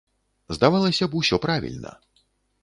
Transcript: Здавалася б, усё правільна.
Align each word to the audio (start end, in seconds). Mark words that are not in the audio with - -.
Здавалася 0.55 1.05
б, 1.11 1.21
усё 1.21 1.39
правільна. 1.45 1.93